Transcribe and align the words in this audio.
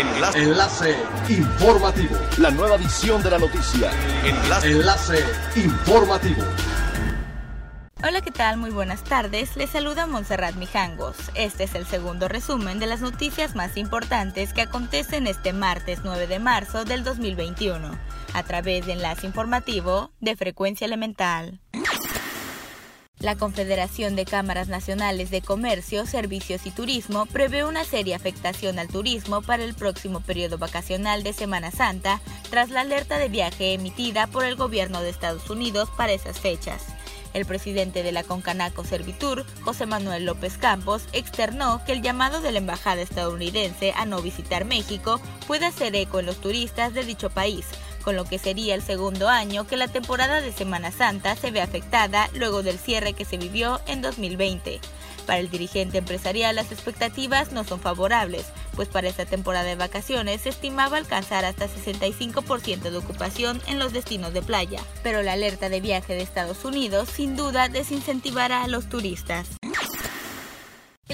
Enlace. 0.00 0.38
Enlace 0.38 0.96
informativo. 1.28 2.16
La 2.38 2.50
nueva 2.50 2.76
edición 2.76 3.22
de 3.22 3.30
la 3.30 3.38
noticia. 3.38 3.90
Enlace. 4.24 4.70
Enlace 4.70 5.24
informativo. 5.56 6.42
Hola, 8.02 8.22
¿qué 8.22 8.30
tal? 8.30 8.56
Muy 8.56 8.70
buenas 8.70 9.04
tardes. 9.04 9.56
Les 9.56 9.68
saluda 9.68 10.06
Montserrat 10.06 10.54
Mijangos. 10.54 11.16
Este 11.34 11.64
es 11.64 11.74
el 11.74 11.84
segundo 11.84 12.28
resumen 12.28 12.78
de 12.78 12.86
las 12.86 13.02
noticias 13.02 13.54
más 13.54 13.76
importantes 13.76 14.54
que 14.54 14.62
acontecen 14.62 15.26
este 15.26 15.52
martes 15.52 16.00
9 16.02 16.26
de 16.26 16.38
marzo 16.38 16.86
del 16.86 17.04
2021, 17.04 17.90
a 18.32 18.42
través 18.42 18.86
de 18.86 18.94
Enlace 18.94 19.26
Informativo 19.26 20.12
de 20.20 20.34
Frecuencia 20.34 20.86
Elemental. 20.86 21.60
La 23.20 23.36
Confederación 23.36 24.16
de 24.16 24.24
Cámaras 24.24 24.68
Nacionales 24.68 25.30
de 25.30 25.42
Comercio, 25.42 26.06
Servicios 26.06 26.64
y 26.64 26.70
Turismo 26.70 27.26
prevé 27.26 27.66
una 27.66 27.84
seria 27.84 28.16
afectación 28.16 28.78
al 28.78 28.88
turismo 28.88 29.42
para 29.42 29.62
el 29.62 29.74
próximo 29.74 30.20
periodo 30.20 30.56
vacacional 30.56 31.22
de 31.22 31.34
Semana 31.34 31.70
Santa 31.70 32.22
tras 32.48 32.70
la 32.70 32.80
alerta 32.80 33.18
de 33.18 33.28
viaje 33.28 33.74
emitida 33.74 34.26
por 34.26 34.46
el 34.46 34.56
gobierno 34.56 35.02
de 35.02 35.10
Estados 35.10 35.50
Unidos 35.50 35.90
para 35.98 36.12
esas 36.12 36.40
fechas. 36.40 36.86
El 37.34 37.44
presidente 37.44 38.02
de 38.02 38.10
la 38.10 38.24
Concanaco 38.24 38.84
Servitur, 38.84 39.44
José 39.60 39.84
Manuel 39.84 40.24
López 40.24 40.56
Campos, 40.56 41.02
externó 41.12 41.84
que 41.84 41.92
el 41.92 42.00
llamado 42.00 42.40
de 42.40 42.52
la 42.52 42.58
embajada 42.58 43.02
estadounidense 43.02 43.92
a 43.96 44.06
no 44.06 44.22
visitar 44.22 44.64
México 44.64 45.20
puede 45.46 45.66
hacer 45.66 45.94
eco 45.94 46.20
en 46.20 46.26
los 46.26 46.40
turistas 46.40 46.94
de 46.94 47.04
dicho 47.04 47.28
país, 47.28 47.66
con 48.04 48.16
lo 48.16 48.24
que 48.24 48.38
sería 48.38 48.74
el 48.74 48.82
segundo 48.82 49.28
año 49.28 49.66
que 49.66 49.76
la 49.76 49.88
temporada 49.88 50.40
de 50.40 50.52
Semana 50.52 50.90
Santa 50.90 51.36
se 51.36 51.50
ve 51.50 51.60
afectada 51.60 52.28
luego 52.34 52.62
del 52.62 52.78
cierre 52.78 53.12
que 53.12 53.24
se 53.24 53.36
vivió 53.36 53.80
en 53.86 54.02
2020. 54.02 54.80
Para 55.26 55.38
el 55.38 55.50
dirigente 55.50 55.98
empresarial 55.98 56.56
las 56.56 56.72
expectativas 56.72 57.52
no 57.52 57.62
son 57.62 57.78
favorables, 57.78 58.46
pues 58.74 58.88
para 58.88 59.08
esta 59.08 59.26
temporada 59.26 59.64
de 59.64 59.76
vacaciones 59.76 60.40
se 60.40 60.48
estimaba 60.48 60.96
alcanzar 60.96 61.44
hasta 61.44 61.68
65% 61.68 62.90
de 62.90 62.96
ocupación 62.96 63.60
en 63.66 63.78
los 63.78 63.92
destinos 63.92 64.32
de 64.32 64.42
playa, 64.42 64.80
pero 65.02 65.22
la 65.22 65.34
alerta 65.34 65.68
de 65.68 65.80
viaje 65.80 66.14
de 66.14 66.22
Estados 66.22 66.64
Unidos 66.64 67.08
sin 67.08 67.36
duda 67.36 67.68
desincentivará 67.68 68.64
a 68.64 68.68
los 68.68 68.88
turistas. 68.88 69.59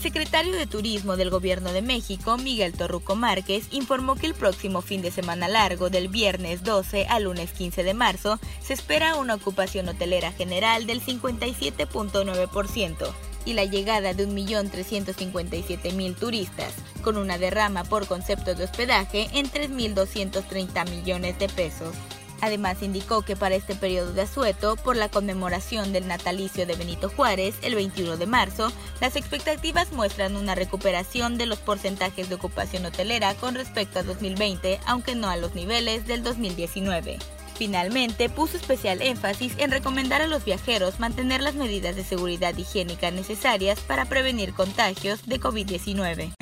Secretario 0.00 0.56
de 0.56 0.66
Turismo 0.66 1.16
del 1.18 1.28
Gobierno 1.28 1.74
de 1.74 1.82
México, 1.82 2.38
Miguel 2.38 2.72
Torruco 2.72 3.16
Márquez, 3.16 3.66
informó 3.70 4.16
que 4.16 4.26
el 4.26 4.32
próximo 4.32 4.80
fin 4.80 5.02
de 5.02 5.10
semana 5.10 5.46
largo, 5.46 5.90
del 5.90 6.08
viernes 6.08 6.64
12 6.64 7.06
al 7.06 7.24
lunes 7.24 7.52
15 7.52 7.82
de 7.82 7.92
marzo, 7.92 8.40
se 8.62 8.72
espera 8.72 9.16
una 9.16 9.34
ocupación 9.34 9.90
hotelera 9.90 10.32
general 10.32 10.86
del 10.86 11.02
57.9% 11.02 13.12
y 13.44 13.52
la 13.52 13.66
llegada 13.66 14.14
de 14.14 14.26
1.357.000 14.26 16.16
turistas, 16.16 16.72
con 17.02 17.18
una 17.18 17.36
derrama 17.36 17.84
por 17.84 18.06
concepto 18.06 18.54
de 18.54 18.64
hospedaje 18.64 19.28
en 19.34 19.50
3.230 19.50 20.88
millones 20.88 21.38
de 21.38 21.50
pesos. 21.50 21.94
Además 22.40 22.82
indicó 22.82 23.22
que 23.22 23.36
para 23.36 23.54
este 23.54 23.74
periodo 23.74 24.12
de 24.12 24.22
asueto, 24.22 24.76
por 24.76 24.96
la 24.96 25.08
conmemoración 25.08 25.92
del 25.92 26.08
natalicio 26.08 26.66
de 26.66 26.76
Benito 26.76 27.10
Juárez, 27.10 27.54
el 27.62 27.74
21 27.74 28.16
de 28.16 28.26
marzo, 28.26 28.72
las 29.00 29.16
expectativas 29.16 29.92
muestran 29.92 30.36
una 30.36 30.54
recuperación 30.54 31.38
de 31.38 31.46
los 31.46 31.58
porcentajes 31.58 32.28
de 32.28 32.34
ocupación 32.36 32.86
hotelera 32.86 33.34
con 33.34 33.54
respecto 33.54 33.98
a 33.98 34.02
2020, 34.02 34.80
aunque 34.86 35.14
no 35.14 35.28
a 35.28 35.36
los 35.36 35.54
niveles 35.54 36.06
del 36.06 36.22
2019. 36.22 37.18
Finalmente, 37.60 38.30
puso 38.30 38.56
especial 38.56 39.02
énfasis 39.02 39.52
en 39.58 39.70
recomendar 39.70 40.22
a 40.22 40.26
los 40.26 40.46
viajeros 40.46 40.98
mantener 40.98 41.42
las 41.42 41.54
medidas 41.54 41.94
de 41.94 42.04
seguridad 42.04 42.56
higiénica 42.56 43.10
necesarias 43.10 43.80
para 43.80 44.06
prevenir 44.06 44.54
contagios 44.54 45.26
de 45.26 45.38
COVID-19. 45.38 46.32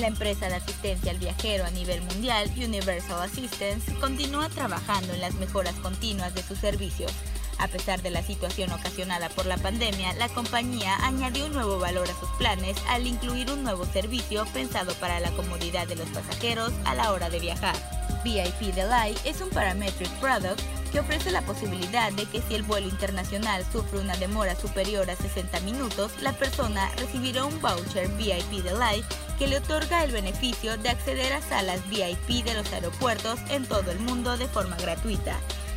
La 0.00 0.08
empresa 0.08 0.48
de 0.48 0.56
asistencia 0.56 1.12
al 1.12 1.18
viajero 1.18 1.64
a 1.64 1.70
nivel 1.70 2.02
mundial, 2.02 2.50
Universal 2.56 3.22
Assistance, 3.22 3.94
continúa 4.00 4.48
trabajando 4.48 5.12
en 5.12 5.20
las 5.20 5.34
mejoras 5.34 5.74
continuas 5.76 6.34
de 6.34 6.42
sus 6.42 6.58
servicios. 6.58 7.12
A 7.58 7.68
pesar 7.68 8.02
de 8.02 8.10
la 8.10 8.22
situación 8.22 8.72
ocasionada 8.72 9.28
por 9.28 9.46
la 9.46 9.56
pandemia, 9.56 10.12
la 10.14 10.28
compañía 10.28 10.96
añadió 11.06 11.46
un 11.46 11.52
nuevo 11.52 11.78
valor 11.78 12.08
a 12.10 12.18
sus 12.18 12.28
planes 12.38 12.76
al 12.88 13.06
incluir 13.06 13.52
un 13.52 13.62
nuevo 13.62 13.84
servicio 13.86 14.44
pensado 14.52 14.94
para 14.94 15.20
la 15.20 15.30
comodidad 15.30 15.86
de 15.86 15.94
los 15.94 16.08
pasajeros 16.08 16.72
a 16.84 16.96
la 16.96 17.12
hora 17.12 17.30
de 17.30 17.38
viajar. 17.38 17.76
VIP 18.24 18.74
Delay 18.74 19.14
es 19.24 19.40
un 19.40 19.50
parametric 19.50 20.10
product 20.18 20.60
que 20.90 21.00
ofrece 21.00 21.30
la 21.30 21.42
posibilidad 21.42 22.12
de 22.12 22.24
que 22.26 22.40
si 22.40 22.54
el 22.54 22.62
vuelo 22.62 22.88
internacional 22.88 23.64
sufre 23.72 23.98
una 23.98 24.16
demora 24.16 24.54
superior 24.54 25.10
a 25.10 25.16
60 25.16 25.60
minutos, 25.60 26.12
la 26.20 26.32
persona 26.32 26.90
recibirá 26.96 27.44
un 27.44 27.60
voucher 27.60 28.08
VIP 28.16 28.62
Delay 28.62 29.04
que 29.38 29.46
le 29.46 29.58
otorga 29.58 30.04
el 30.04 30.12
beneficio 30.12 30.76
de 30.78 30.88
acceder 30.88 31.32
a 31.32 31.42
salas 31.42 31.80
VIP 31.88 32.44
de 32.44 32.54
los 32.54 32.72
aeropuertos 32.72 33.38
en 33.50 33.66
todo 33.66 33.90
el 33.90 33.98
mundo 34.00 34.36
de 34.36 34.46
forma 34.46 34.76
gratuita. 34.76 35.36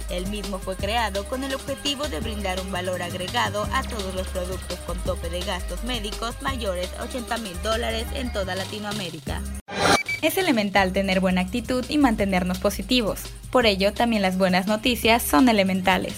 El 0.09 0.27
mismo 0.27 0.57
fue 0.59 0.75
creado 0.75 1.25
con 1.25 1.43
el 1.43 1.53
objetivo 1.53 2.07
de 2.07 2.21
brindar 2.21 2.61
un 2.61 2.71
valor 2.71 3.01
agregado 3.01 3.67
a 3.73 3.83
todos 3.83 4.15
los 4.15 4.27
productos 4.27 4.79
con 4.85 4.97
tope 4.99 5.29
de 5.29 5.41
gastos 5.41 5.83
médicos 5.83 6.41
mayores 6.41 6.89
a 6.97 7.03
80 7.03 7.37
mil 7.39 7.61
dólares 7.61 8.05
en 8.13 8.31
toda 8.31 8.55
Latinoamérica. 8.55 9.41
Es 10.21 10.37
elemental 10.37 10.93
tener 10.93 11.19
buena 11.19 11.41
actitud 11.41 11.85
y 11.89 11.97
mantenernos 11.97 12.59
positivos. 12.59 13.21
Por 13.51 13.65
ello, 13.65 13.93
también 13.93 14.21
las 14.21 14.37
buenas 14.37 14.65
noticias 14.65 15.21
son 15.21 15.47
elementales. 15.49 16.15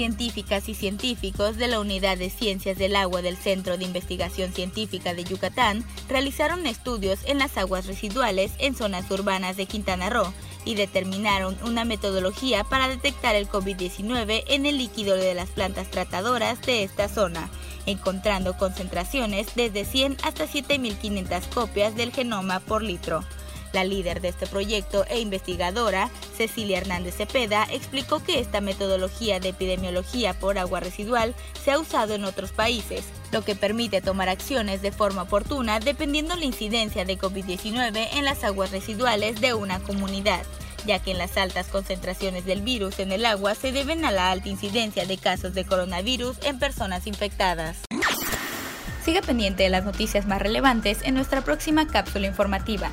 Científicas 0.00 0.66
y 0.70 0.74
científicos 0.74 1.58
de 1.58 1.68
la 1.68 1.78
Unidad 1.78 2.16
de 2.16 2.30
Ciencias 2.30 2.78
del 2.78 2.96
Agua 2.96 3.20
del 3.20 3.36
Centro 3.36 3.76
de 3.76 3.84
Investigación 3.84 4.50
Científica 4.50 5.12
de 5.12 5.24
Yucatán 5.24 5.84
realizaron 6.08 6.66
estudios 6.66 7.18
en 7.26 7.38
las 7.38 7.58
aguas 7.58 7.84
residuales 7.84 8.52
en 8.60 8.74
zonas 8.74 9.10
urbanas 9.10 9.58
de 9.58 9.66
Quintana 9.66 10.08
Roo 10.08 10.32
y 10.64 10.74
determinaron 10.74 11.54
una 11.64 11.84
metodología 11.84 12.64
para 12.64 12.88
detectar 12.88 13.34
el 13.34 13.46
COVID-19 13.46 14.44
en 14.46 14.64
el 14.64 14.78
líquido 14.78 15.16
de 15.16 15.34
las 15.34 15.50
plantas 15.50 15.90
tratadoras 15.90 16.62
de 16.62 16.82
esta 16.82 17.06
zona, 17.06 17.50
encontrando 17.84 18.56
concentraciones 18.56 19.48
desde 19.54 19.84
100 19.84 20.16
hasta 20.22 20.46
7.500 20.46 21.46
copias 21.52 21.94
del 21.94 22.10
genoma 22.10 22.60
por 22.60 22.82
litro. 22.82 23.22
La 23.72 23.84
líder 23.84 24.20
de 24.20 24.28
este 24.28 24.46
proyecto 24.46 25.04
e 25.08 25.20
investigadora, 25.20 26.10
Cecilia 26.36 26.78
Hernández 26.78 27.16
Cepeda, 27.16 27.66
explicó 27.70 28.22
que 28.22 28.40
esta 28.40 28.60
metodología 28.60 29.40
de 29.40 29.50
epidemiología 29.50 30.34
por 30.34 30.58
agua 30.58 30.80
residual 30.80 31.34
se 31.62 31.70
ha 31.70 31.78
usado 31.78 32.14
en 32.14 32.24
otros 32.24 32.52
países, 32.52 33.04
lo 33.32 33.42
que 33.42 33.54
permite 33.54 34.00
tomar 34.00 34.28
acciones 34.28 34.82
de 34.82 34.92
forma 34.92 35.22
oportuna 35.22 35.80
dependiendo 35.80 36.34
la 36.36 36.44
incidencia 36.44 37.04
de 37.04 37.18
COVID-19 37.18 38.08
en 38.12 38.24
las 38.24 38.44
aguas 38.44 38.70
residuales 38.70 39.40
de 39.40 39.54
una 39.54 39.80
comunidad 39.80 40.44
ya 40.86 40.98
que 40.98 41.10
en 41.10 41.18
las 41.18 41.36
altas 41.36 41.66
concentraciones 41.66 42.44
del 42.44 42.62
virus 42.62 42.98
en 42.98 43.12
el 43.12 43.26
agua 43.26 43.54
se 43.54 43.72
deben 43.72 44.04
a 44.04 44.10
la 44.10 44.30
alta 44.30 44.48
incidencia 44.48 45.06
de 45.06 45.18
casos 45.18 45.54
de 45.54 45.64
coronavirus 45.64 46.38
en 46.44 46.58
personas 46.58 47.06
infectadas. 47.06 47.78
Siga 49.04 49.22
pendiente 49.22 49.62
de 49.62 49.70
las 49.70 49.84
noticias 49.84 50.26
más 50.26 50.42
relevantes 50.42 50.98
en 51.02 51.14
nuestra 51.14 51.42
próxima 51.42 51.86
cápsula 51.86 52.26
informativa. 52.26 52.92